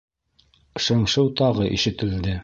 Шыңшыу 0.85 1.29
тағы 1.41 1.67
ишетелде. 1.79 2.39